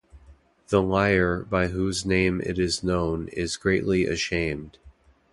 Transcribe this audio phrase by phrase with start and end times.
[0.69, 4.79] The liar by whose name it is known is greatly ashamed.